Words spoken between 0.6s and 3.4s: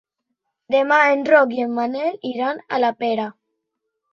Demà en Roc i en Manel iran a la Pera.